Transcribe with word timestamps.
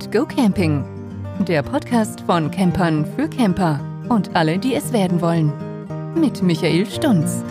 and 0.00 0.12
Go 0.12 0.24
Camping. 0.24 0.84
Der 1.46 1.62
Podcast 1.62 2.22
von 2.22 2.50
Campern 2.50 3.04
für 3.16 3.28
Camper 3.28 3.80
und 4.08 4.34
alle, 4.34 4.58
die 4.58 4.74
es 4.74 4.92
werden 4.92 5.20
wollen. 5.20 5.52
Mit 6.14 6.42
Michael 6.42 6.86
Stunz. 6.86 7.44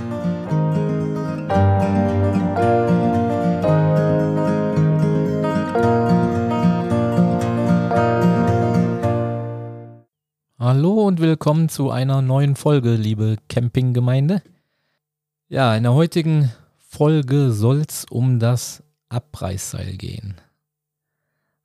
Hallo 10.58 11.06
und 11.06 11.20
willkommen 11.20 11.70
zu 11.70 11.92
einer 11.92 12.22
neuen 12.24 12.56
Folge, 12.56 12.96
liebe 12.96 13.38
Campinggemeinde. 13.48 14.42
Ja, 15.50 15.76
in 15.76 15.84
der 15.84 15.94
heutigen 15.94 16.52
Folge 16.78 17.52
soll 17.52 17.84
es 17.88 18.06
um 18.10 18.40
das 18.40 18.82
Abreißseil 19.10 19.98
gehen. 19.98 20.36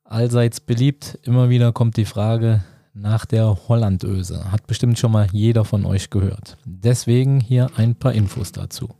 Allseits 0.05 0.59
beliebt, 0.61 1.17
immer 1.23 1.49
wieder 1.49 1.73
kommt 1.73 1.97
die 1.97 2.05
Frage 2.05 2.63
nach 2.93 3.25
der 3.25 3.67
Hollandöse. 3.67 4.51
Hat 4.51 4.67
bestimmt 4.67 4.99
schon 4.99 5.11
mal 5.11 5.27
jeder 5.31 5.65
von 5.65 5.83
euch 5.83 6.11
gehört. 6.11 6.57
Deswegen 6.63 7.39
hier 7.39 7.71
ein 7.75 7.95
paar 7.95 8.13
Infos 8.13 8.51
dazu. 8.51 8.95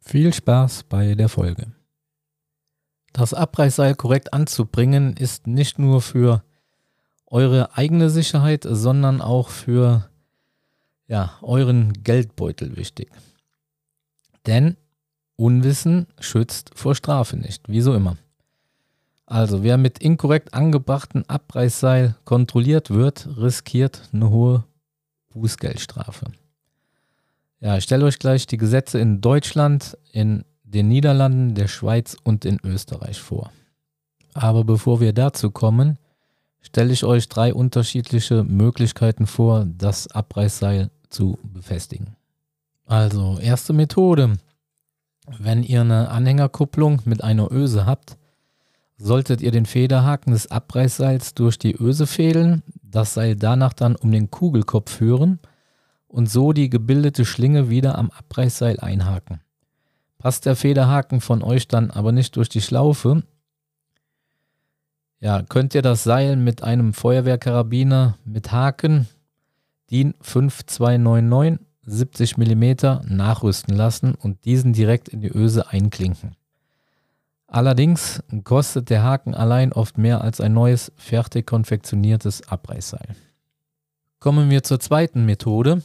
Viel 0.00 0.32
Spaß 0.32 0.84
bei 0.84 1.14
der 1.14 1.28
Folge. 1.28 1.72
Das 3.12 3.34
Abreißseil 3.34 3.94
korrekt 3.94 4.32
anzubringen 4.32 5.14
ist 5.14 5.46
nicht 5.46 5.78
nur 5.78 6.00
für 6.00 6.42
eure 7.26 7.76
eigene 7.76 8.08
Sicherheit, 8.08 8.66
sondern 8.66 9.20
auch 9.20 9.50
für 9.50 10.08
ja, 11.06 11.32
euren 11.42 11.92
Geldbeutel 12.02 12.76
wichtig. 12.76 13.10
Denn 14.46 14.78
Unwissen 15.36 16.06
schützt 16.18 16.70
vor 16.74 16.94
Strafe 16.94 17.36
nicht, 17.36 17.68
wie 17.68 17.82
so 17.82 17.94
immer. 17.94 18.16
Also, 19.32 19.62
wer 19.62 19.78
mit 19.78 19.98
inkorrekt 19.98 20.52
angebrachten 20.52 21.26
Abreißseil 21.26 22.16
kontrolliert 22.26 22.90
wird, 22.90 23.26
riskiert 23.38 24.10
eine 24.12 24.28
hohe 24.28 24.64
Bußgeldstrafe. 25.30 26.26
Ja, 27.58 27.78
ich 27.78 27.84
stelle 27.84 28.04
euch 28.04 28.18
gleich 28.18 28.46
die 28.46 28.58
Gesetze 28.58 28.98
in 28.98 29.22
Deutschland, 29.22 29.96
in 30.12 30.44
den 30.64 30.88
Niederlanden, 30.88 31.54
der 31.54 31.66
Schweiz 31.66 32.14
und 32.22 32.44
in 32.44 32.58
Österreich 32.62 33.22
vor. 33.22 33.50
Aber 34.34 34.64
bevor 34.64 35.00
wir 35.00 35.14
dazu 35.14 35.50
kommen, 35.50 35.96
stelle 36.60 36.92
ich 36.92 37.02
euch 37.02 37.26
drei 37.30 37.54
unterschiedliche 37.54 38.44
Möglichkeiten 38.44 39.26
vor, 39.26 39.64
das 39.64 40.08
Abreißseil 40.08 40.90
zu 41.08 41.38
befestigen. 41.42 42.16
Also, 42.84 43.38
erste 43.38 43.72
Methode. 43.72 44.34
Wenn 45.38 45.62
ihr 45.62 45.80
eine 45.80 46.10
Anhängerkupplung 46.10 47.00
mit 47.06 47.24
einer 47.24 47.50
Öse 47.50 47.86
habt, 47.86 48.18
solltet 48.96 49.40
ihr 49.40 49.50
den 49.50 49.66
Federhaken 49.66 50.32
des 50.32 50.50
Abreißseils 50.50 51.34
durch 51.34 51.58
die 51.58 51.74
Öse 51.74 52.06
fädeln, 52.06 52.62
das 52.82 53.14
Seil 53.14 53.36
danach 53.36 53.72
dann 53.72 53.96
um 53.96 54.12
den 54.12 54.30
Kugelkopf 54.30 54.90
führen 54.90 55.40
und 56.06 56.30
so 56.30 56.52
die 56.52 56.70
gebildete 56.70 57.24
Schlinge 57.24 57.68
wieder 57.70 57.98
am 57.98 58.10
Abreißseil 58.10 58.80
einhaken. 58.80 59.40
Passt 60.18 60.46
der 60.46 60.56
Federhaken 60.56 61.20
von 61.20 61.42
euch 61.42 61.66
dann 61.68 61.90
aber 61.90 62.12
nicht 62.12 62.36
durch 62.36 62.48
die 62.48 62.60
Schlaufe, 62.60 63.22
ja, 65.22 65.40
könnt 65.42 65.72
ihr 65.76 65.82
das 65.82 66.02
Seil 66.02 66.34
mit 66.34 66.64
einem 66.64 66.92
Feuerwehrkarabiner 66.92 68.18
mit 68.24 68.50
Haken 68.50 69.06
DIN 69.88 70.14
5299 70.20 71.64
70 71.84 72.38
mm 72.38 72.74
nachrüsten 73.08 73.76
lassen 73.76 74.14
und 74.16 74.44
diesen 74.44 74.72
direkt 74.72 75.08
in 75.08 75.20
die 75.20 75.32
Öse 75.32 75.68
einklinken. 75.70 76.34
Allerdings 77.52 78.22
kostet 78.44 78.88
der 78.88 79.02
Haken 79.02 79.34
allein 79.34 79.74
oft 79.74 79.98
mehr 79.98 80.22
als 80.22 80.40
ein 80.40 80.54
neues, 80.54 80.90
fertig 80.96 81.46
konfektioniertes 81.46 82.48
Abreißseil. 82.48 83.14
Kommen 84.20 84.48
wir 84.48 84.62
zur 84.62 84.80
zweiten 84.80 85.26
Methode. 85.26 85.82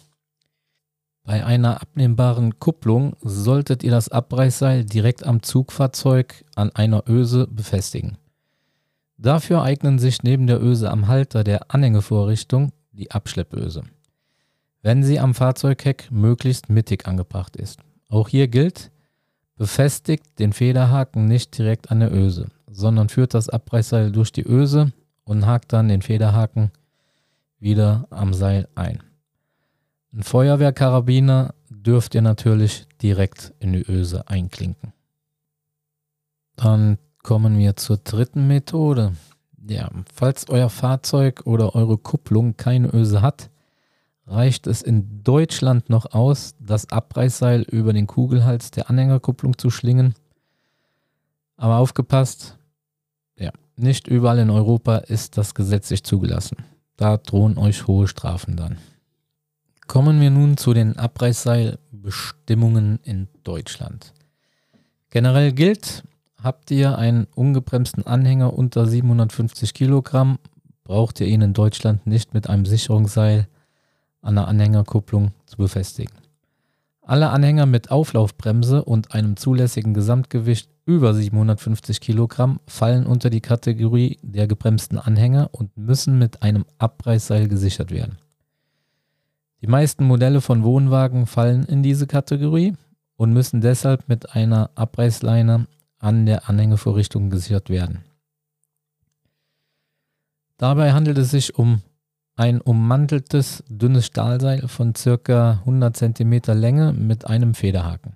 Bei 1.25 1.45
einer 1.45 1.81
abnehmbaren 1.81 2.57
Kupplung 2.59 3.17
solltet 3.19 3.83
ihr 3.83 3.91
das 3.91 4.07
Abreißseil 4.07 4.85
direkt 4.85 5.25
am 5.25 5.43
Zugfahrzeug 5.43 6.45
an 6.55 6.73
einer 6.73 7.03
Öse 7.09 7.47
befestigen. 7.47 8.17
Dafür 9.17 9.61
eignen 9.61 9.99
sich 9.99 10.23
neben 10.23 10.47
der 10.47 10.63
Öse 10.63 10.89
am 10.89 11.09
Halter 11.09 11.43
der 11.43 11.69
Anhängevorrichtung 11.69 12.71
die 12.93 13.11
Abschleppöse, 13.11 13.83
wenn 14.83 15.03
sie 15.03 15.19
am 15.19 15.33
Fahrzeugheck 15.33 16.07
möglichst 16.11 16.69
mittig 16.69 17.05
angebracht 17.07 17.57
ist. 17.57 17.81
Auch 18.07 18.29
hier 18.29 18.47
gilt, 18.47 18.89
Befestigt 19.57 20.37
den 20.37 20.53
Federhaken 20.53 21.25
nicht 21.25 21.57
direkt 21.57 21.91
an 21.91 21.99
der 21.99 22.13
Öse, 22.13 22.47
sondern 22.69 23.09
führt 23.09 23.33
das 23.33 23.49
Abreißseil 23.49 24.11
durch 24.11 24.31
die 24.31 24.47
Öse 24.47 24.91
und 25.23 25.47
hakt 25.47 25.73
dann 25.73 25.89
den 25.89 26.03
Federhaken 26.03 26.71
wieder 27.59 28.07
am 28.11 28.33
Seil 28.33 28.67
ein. 28.75 29.01
Ein 30.13 30.23
Feuerwehrkarabiner 30.23 31.55
dürft 31.69 32.13
ihr 32.15 32.21
natürlich 32.21 32.87
direkt 33.01 33.53
in 33.59 33.73
die 33.73 33.85
Öse 33.89 34.27
einklinken. 34.27 34.93
Dann 36.55 36.97
kommen 37.23 37.57
wir 37.57 37.75
zur 37.75 37.97
dritten 37.97 38.47
Methode. 38.47 39.13
Ja, 39.67 39.89
falls 40.13 40.49
euer 40.49 40.69
Fahrzeug 40.69 41.41
oder 41.45 41.75
eure 41.75 41.97
Kupplung 41.97 42.55
keine 42.57 42.93
Öse 42.93 43.21
hat, 43.21 43.49
reicht 44.27 44.67
es 44.67 44.81
in 44.81 45.23
Deutschland 45.23 45.89
noch 45.89 46.13
aus, 46.13 46.55
das 46.59 46.91
Abreißseil 46.91 47.61
über 47.61 47.93
den 47.93 48.07
Kugelhals 48.07 48.71
der 48.71 48.89
Anhängerkupplung 48.89 49.57
zu 49.57 49.69
schlingen. 49.69 50.13
Aber 51.55 51.77
aufgepasst, 51.77 52.57
ja, 53.37 53.51
nicht 53.77 54.07
überall 54.07 54.39
in 54.39 54.49
Europa 54.49 54.97
ist 54.97 55.37
das 55.37 55.55
gesetzlich 55.55 56.03
zugelassen. 56.03 56.57
Da 56.97 57.17
drohen 57.17 57.57
euch 57.57 57.87
hohe 57.87 58.07
Strafen 58.07 58.57
dann. 58.57 58.77
Kommen 59.87 60.19
wir 60.19 60.29
nun 60.29 60.57
zu 60.57 60.73
den 60.73 60.97
Abreißseilbestimmungen 60.97 62.99
in 63.03 63.29
Deutschland. 63.43 64.13
Generell 65.09 65.53
gilt, 65.53 66.03
habt 66.43 66.69
ihr 66.71 66.97
einen 66.97 67.27
ungebremsten 67.33 68.05
Anhänger 68.05 68.53
unter 68.53 68.85
750 68.85 69.73
Kilogramm, 69.73 70.39
braucht 70.83 71.21
ihr 71.21 71.27
ihn 71.27 71.41
in 71.41 71.53
Deutschland 71.53 72.05
nicht 72.05 72.33
mit 72.33 72.49
einem 72.49 72.65
Sicherungsseil 72.65 73.47
an 74.21 74.35
der 74.35 74.47
Anhängerkupplung 74.47 75.31
zu 75.45 75.57
befestigen. 75.57 76.13
Alle 77.01 77.29
Anhänger 77.29 77.65
mit 77.65 77.89
Auflaufbremse 77.89 78.83
und 78.83 79.13
einem 79.13 79.37
zulässigen 79.37 79.93
Gesamtgewicht 79.93 80.69
über 80.85 81.13
750 81.13 82.01
Kilogramm 82.01 82.59
fallen 82.67 83.05
unter 83.05 83.29
die 83.29 83.41
Kategorie 83.41 84.17
der 84.21 84.47
gebremsten 84.47 84.97
Anhänger 84.97 85.49
und 85.53 85.77
müssen 85.77 86.17
mit 86.17 86.43
einem 86.43 86.65
Abreißseil 86.77 87.47
gesichert 87.47 87.91
werden. 87.91 88.17
Die 89.61 89.67
meisten 89.67 90.05
Modelle 90.05 90.41
von 90.41 90.63
Wohnwagen 90.63 91.25
fallen 91.25 91.63
in 91.63 91.81
diese 91.81 92.07
Kategorie 92.07 92.73
und 93.15 93.33
müssen 93.33 93.61
deshalb 93.61 94.07
mit 94.07 94.35
einer 94.35 94.69
Abreißleine 94.75 95.67
an 95.99 96.25
der 96.25 96.49
Anhängevorrichtung 96.49 97.29
gesichert 97.29 97.69
werden. 97.69 98.03
Dabei 100.57 100.93
handelt 100.93 101.17
es 101.17 101.31
sich 101.31 101.57
um 101.57 101.81
ein 102.37 102.61
ummanteltes, 102.61 103.63
dünnes 103.67 104.05
Stahlseil 104.05 104.67
von 104.67 104.93
ca. 104.93 105.59
100 105.65 105.97
cm 105.97 106.41
Länge 106.53 106.93
mit 106.93 107.27
einem 107.27 107.55
Federhaken. 107.55 108.15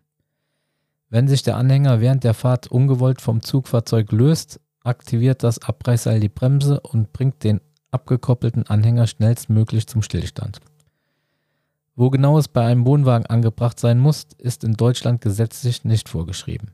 Wenn 1.10 1.28
sich 1.28 1.44
der 1.44 1.58
Anhänger 1.58 2.00
während 2.00 2.24
der 2.24 2.36
Fahrt 2.36 2.68
ungewollt 2.68 3.20
vom 3.20 3.42
Zugfahrzeug 3.42 4.12
löst, 4.12 4.62
aktiviert 4.84 5.44
das 5.44 5.60
Abreißseil 5.60 6.20
die 6.20 6.30
Bremse 6.30 6.80
und 6.80 7.12
bringt 7.12 7.44
den 7.44 7.62
abgekoppelten 7.90 8.68
Anhänger 8.68 9.08
schnellstmöglich 9.08 9.88
zum 9.88 10.04
Stillstand. 10.04 10.60
Wo 11.96 12.10
genau 12.10 12.38
es 12.38 12.48
bei 12.48 12.66
einem 12.66 12.86
Wohnwagen 12.86 13.26
angebracht 13.26 13.80
sein 13.80 14.00
muss, 14.00 14.28
ist 14.38 14.64
in 14.64 14.74
Deutschland 14.74 15.22
gesetzlich 15.22 15.84
nicht 15.84 16.08
vorgeschrieben. 16.08 16.72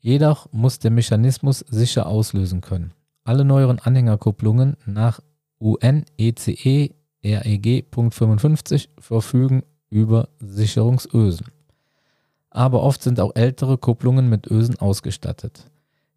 Jedoch 0.00 0.48
muss 0.52 0.78
der 0.78 0.90
Mechanismus 0.90 1.60
sicher 1.60 2.06
auslösen 2.06 2.60
können. 2.60 2.94
Alle 3.24 3.44
neueren 3.44 3.78
Anhängerkupplungen 3.78 4.76
nach 4.86 5.20
UNECE 5.58 6.94
REG.55 7.24 8.88
verfügen 8.98 9.62
über 9.90 10.28
Sicherungsösen. 10.38 11.46
Aber 12.50 12.82
oft 12.82 13.02
sind 13.02 13.20
auch 13.20 13.34
ältere 13.34 13.78
Kupplungen 13.78 14.28
mit 14.28 14.46
Ösen 14.46 14.78
ausgestattet, 14.78 15.70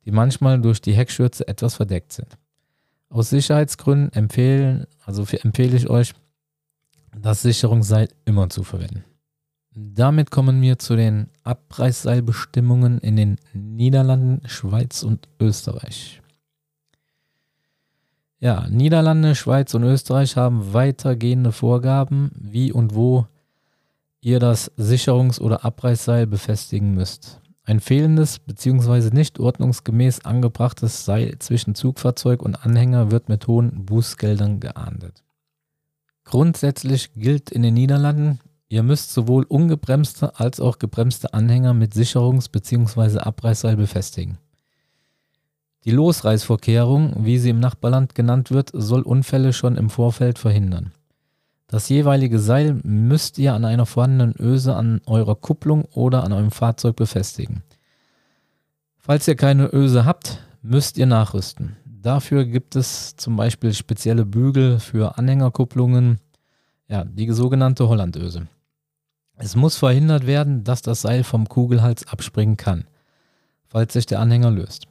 die 0.06 0.12
manchmal 0.12 0.62
durch 0.62 0.82
die 0.82 0.94
Heckschürze 0.94 1.48
etwas 1.48 1.76
verdeckt 1.76 2.14
sind. 2.14 2.38
Aus 3.10 3.30
Sicherheitsgründen 3.30 4.14
empfehlen, 4.14 4.88
also 5.06 5.24
empfehle 5.24 5.76
ich 5.76 5.90
euch, 5.90 6.14
das 7.18 7.42
Sicherungsseil 7.42 8.08
immer 8.26 8.50
zu 8.50 8.64
verwenden. 8.64 9.04
Damit 9.74 10.32
kommen 10.32 10.62
wir 10.62 10.80
zu 10.80 10.96
den 10.96 11.30
Abreißseilbestimmungen 11.44 13.00
in 13.00 13.16
den 13.16 13.38
Niederlanden, 13.54 14.42
Schweiz 14.48 15.04
und 15.04 15.28
Österreich. 15.40 16.21
Ja, 18.44 18.68
Niederlande, 18.68 19.36
Schweiz 19.36 19.76
und 19.76 19.84
Österreich 19.84 20.36
haben 20.36 20.74
weitergehende 20.74 21.52
Vorgaben, 21.52 22.32
wie 22.34 22.72
und 22.72 22.96
wo 22.96 23.28
ihr 24.20 24.40
das 24.40 24.72
Sicherungs- 24.78 25.40
oder 25.40 25.64
Abreißseil 25.64 26.26
befestigen 26.26 26.96
müsst. 26.96 27.40
Ein 27.66 27.80
fehlendes 27.80 28.40
bzw. 28.40 29.12
nicht 29.16 29.40
ordnungsgemäß 29.40 30.26
angebrachtes 30.26 31.06
Seil 31.06 31.38
zwischen 31.38 31.76
Zugfahrzeug 31.76 32.42
und 32.42 32.66
Anhänger 32.66 33.12
wird 33.12 33.30
mit 33.30 33.46
hohen 33.46 33.86
Bußgeldern 33.86 34.60
geahndet. 34.60 35.24
Grundsätzlich 36.24 37.14
gilt 37.14 37.52
in 37.52 37.62
den 37.62 37.76
Niederlanden, 37.76 38.40
ihr 38.70 38.82
müsst 38.82 39.14
sowohl 39.14 39.44
ungebremste 39.44 40.40
als 40.40 40.60
auch 40.60 40.80
gebremste 40.80 41.36
Anhänger 41.36 41.76
mit 41.76 41.94
Sicherungs- 41.94 42.50
bzw. 42.52 43.20
Abreißseil 43.20 43.78
befestigen. 43.78 44.40
Die 45.84 45.92
Losreißvorkehrung, 45.92 47.26
wie 47.26 47.40
sie 47.40 47.50
im 47.50 47.60
Nachbarland 47.60 48.14
genannt 48.14 48.52
wird, 48.52 48.70
soll 48.74 49.02
Unfälle 49.02 49.52
schon 49.52 49.78
im 49.78 49.90
Vorfeld 49.90 50.38
verhindern. 50.38 50.92
Das 51.66 51.90
jeweilige 51.90 52.38
Seil 52.38 52.80
müsst 52.84 53.40
ihr 53.40 53.54
an 53.54 53.66
einer 53.66 53.86
vorhandenen 53.86 54.36
Öse 54.38 54.76
an 54.76 55.02
eurer 55.06 55.36
Kupplung 55.36 55.86
oder 55.86 56.24
an 56.24 56.34
eurem 56.34 56.52
Fahrzeug 56.52 56.98
befestigen. 56.98 57.64
Falls 58.98 59.28
ihr 59.28 59.36
keine 59.36 59.74
Öse 59.74 60.06
habt, 60.06 60.46
müsst 60.62 60.98
ihr 60.98 61.08
nachrüsten. 61.08 61.78
Dafür 61.86 62.46
gibt 62.46 62.76
es 62.76 63.16
zum 63.16 63.36
Beispiel 63.36 63.74
spezielle 63.74 64.26
Bügel 64.26 64.80
für 64.80 65.18
Anhängerkupplungen, 65.18 66.20
ja, 66.88 67.06
die 67.06 67.32
sogenannte 67.32 67.88
Hollandöse. 67.88 68.48
Es 69.36 69.56
muss 69.56 69.78
verhindert 69.78 70.28
werden, 70.28 70.64
dass 70.64 70.82
das 70.82 71.02
Seil 71.02 71.24
vom 71.24 71.48
Kugelhals 71.48 72.08
abspringen 72.08 72.58
kann, 72.58 72.86
falls 73.70 73.94
sich 73.94 74.06
der 74.06 74.20
Anhänger 74.20 74.52
löst. 74.52 74.91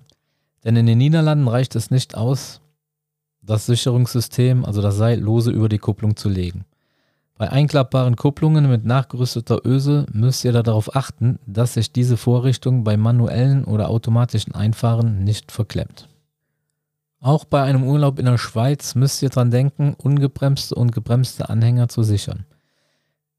Denn 0.64 0.76
in 0.76 0.86
den 0.86 0.98
Niederlanden 0.98 1.48
reicht 1.48 1.74
es 1.74 1.90
nicht 1.90 2.16
aus, 2.16 2.60
das 3.42 3.66
Sicherungssystem, 3.66 4.64
also 4.64 4.82
das 4.82 4.96
Seil, 4.96 5.18
lose 5.18 5.50
über 5.50 5.68
die 5.68 5.78
Kupplung 5.78 6.16
zu 6.16 6.28
legen. 6.28 6.64
Bei 7.38 7.50
einklappbaren 7.50 8.16
Kupplungen 8.16 8.68
mit 8.68 8.84
nachgerüsteter 8.84 9.64
Öse 9.64 10.04
müsst 10.12 10.44
ihr 10.44 10.52
darauf 10.52 10.94
achten, 10.94 11.38
dass 11.46 11.72
sich 11.72 11.90
diese 11.90 12.18
Vorrichtung 12.18 12.84
bei 12.84 12.98
manuellen 12.98 13.64
oder 13.64 13.88
automatischen 13.88 14.54
Einfahren 14.54 15.24
nicht 15.24 15.50
verklemmt. 15.50 16.06
Auch 17.18 17.46
bei 17.46 17.62
einem 17.62 17.84
Urlaub 17.84 18.18
in 18.18 18.26
der 18.26 18.36
Schweiz 18.36 18.94
müsst 18.94 19.22
ihr 19.22 19.30
dran 19.30 19.50
denken, 19.50 19.94
ungebremste 19.96 20.74
und 20.74 20.92
gebremste 20.92 21.48
Anhänger 21.48 21.88
zu 21.88 22.02
sichern. 22.02 22.44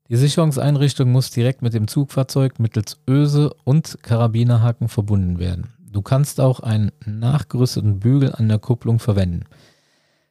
Die 0.09 0.17
Sicherungseinrichtung 0.17 1.11
muss 1.11 1.29
direkt 1.29 1.61
mit 1.61 1.73
dem 1.73 1.87
Zugfahrzeug 1.87 2.59
mittels 2.59 2.99
Öse 3.07 3.53
und 3.63 3.99
Karabinerhaken 4.01 4.89
verbunden 4.89 5.39
werden. 5.39 5.73
Du 5.91 6.01
kannst 6.01 6.39
auch 6.39 6.61
einen 6.61 6.91
nachgerüsteten 7.05 7.99
Bügel 7.99 8.33
an 8.33 8.47
der 8.47 8.59
Kupplung 8.59 8.99
verwenden. 8.99 9.43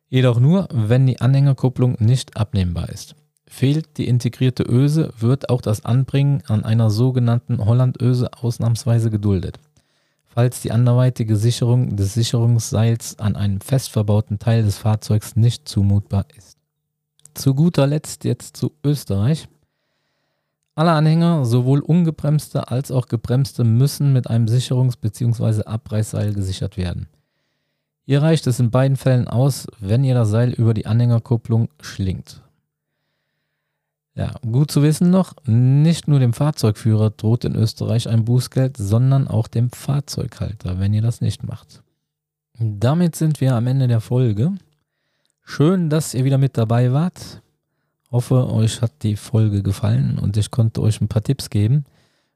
Jedoch 0.09 0.41
nur, 0.41 0.69
wenn 0.73 1.07
die 1.07 1.21
Anhängerkupplung 1.21 1.97
nicht 1.99 2.37
abnehmbar 2.39 2.89
ist. 2.89 3.15
Fehlt 3.47 3.99
die 3.99 4.09
integrierte 4.09 4.63
Öse, 4.63 5.13
wird 5.19 5.51
auch 5.51 5.61
das 5.61 5.85
Anbringen 5.85 6.43
an 6.47 6.65
einer 6.65 6.89
sogenannten 6.89 7.63
Hollandöse 7.63 8.33
ausnahmsweise 8.33 9.11
geduldet. 9.11 9.59
Falls 10.25 10.63
die 10.63 10.73
anderweitige 10.73 11.37
Sicherung 11.37 11.97
des 11.97 12.15
Sicherungsseils 12.15 13.19
an 13.19 13.37
einem 13.37 13.61
fest 13.61 13.91
verbauten 13.91 14.39
Teil 14.39 14.63
des 14.63 14.79
Fahrzeugs 14.79 15.37
nicht 15.37 15.69
zumutbar 15.69 16.25
ist. 16.37 16.57
Zu 17.35 17.55
guter 17.55 17.87
Letzt 17.87 18.25
jetzt 18.25 18.57
zu 18.57 18.73
Österreich. 18.83 19.49
Alle 20.81 20.93
Anhänger, 20.93 21.45
sowohl 21.45 21.81
ungebremste 21.81 22.69
als 22.69 22.91
auch 22.91 23.07
gebremste, 23.07 23.65
müssen 23.65 24.15
mit 24.15 24.31
einem 24.31 24.47
Sicherungs- 24.47 24.97
bzw. 24.99 25.65
Abreißseil 25.65 26.33
gesichert 26.33 26.79
werden. 26.79 27.07
Hier 28.07 28.23
reicht 28.23 28.47
es 28.47 28.61
in 28.61 28.71
beiden 28.71 28.97
Fällen 28.97 29.29
aus, 29.29 29.67
wenn 29.79 30.05
ihr 30.05 30.15
das 30.15 30.31
Seil 30.31 30.55
über 30.55 30.73
die 30.73 30.87
Anhängerkupplung 30.87 31.69
schlingt. 31.83 32.43
Ja, 34.15 34.33
gut 34.41 34.71
zu 34.71 34.83
wissen 34.83 35.11
noch, 35.11 35.35
nicht 35.45 36.09
nur 36.09 36.19
dem 36.19 36.33
Fahrzeugführer 36.33 37.11
droht 37.11 37.45
in 37.45 37.57
Österreich 37.57 38.09
ein 38.09 38.25
Bußgeld, 38.25 38.79
sondern 38.79 39.29
auch 39.29 39.49
dem 39.49 39.69
Fahrzeughalter, 39.69 40.81
wenn 40.81 40.95
ihr 40.95 41.03
das 41.03 41.21
nicht 41.21 41.47
macht. 41.47 41.83
Damit 42.59 43.17
sind 43.17 43.43
wir 43.43 43.55
am 43.55 43.67
Ende 43.67 43.87
der 43.87 44.01
Folge. 44.01 44.53
Schön, 45.43 45.91
dass 45.91 46.15
ihr 46.15 46.25
wieder 46.25 46.39
mit 46.39 46.57
dabei 46.57 46.91
wart. 46.95 47.43
Hoffe, 48.11 48.53
euch 48.53 48.83
hat 48.83 49.03
die 49.03 49.17
Folge 49.17 49.63
gefallen 49.63 50.19
und 50.21 50.37
ich 50.37 50.51
konnte 50.51 50.83
euch 50.83 51.01
ein 51.01 51.09
paar 51.09 51.23
Tipps 51.23 51.49
geben. 51.49 51.85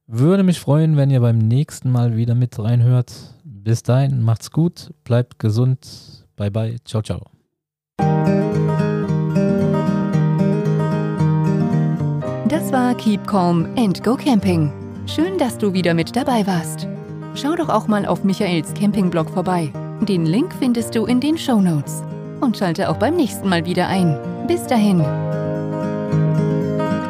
Würde 0.07 0.43
mich 0.43 0.61
freuen, 0.61 0.97
wenn 0.97 1.11
ihr 1.11 1.21
beim 1.21 1.39
nächsten 1.39 1.91
Mal 1.91 2.17
wieder 2.17 2.35
mit 2.35 2.59
reinhört. 2.59 3.13
Bis 3.43 3.83
dahin, 3.83 4.23
macht's 4.23 4.51
gut, 4.51 4.93
bleibt 5.03 5.39
gesund. 5.39 6.27
Bye 6.37 6.51
bye, 6.51 6.77
ciao, 6.85 7.03
ciao. 7.03 7.23
Das 12.49 12.71
war 12.73 12.95
Keep 12.95 13.27
Calm 13.27 13.69
and 13.77 14.05
Go 14.05 14.15
Camping. 14.15 14.71
Schön, 15.07 15.39
dass 15.39 15.59
du 15.59 15.73
wieder 15.73 15.95
mit 15.95 16.15
dabei 16.15 16.47
warst. 16.47 16.87
Schau 17.35 17.57
doch 17.57 17.69
auch 17.69 17.89
mal 17.89 18.07
auf 18.07 18.23
Michaels 18.23 18.73
Campingblog 18.75 19.29
vorbei. 19.31 19.73
Den 20.03 20.27
Link 20.27 20.55
findest 20.59 20.95
du 20.95 21.07
in 21.07 21.21
den 21.21 21.37
Show 21.37 21.61
Notes. 21.61 22.03
Und 22.41 22.57
schalte 22.57 22.89
auch 22.91 22.97
beim 22.97 23.17
nächsten 23.17 23.49
Mal 23.49 23.65
wieder 23.65 23.89
ein. 23.89 24.17
Bis 24.47 24.67
dahin. 24.67 25.03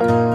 Thank 0.07 0.29
you. 0.29 0.34